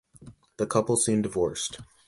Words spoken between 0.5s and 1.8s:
The couple soon divorced.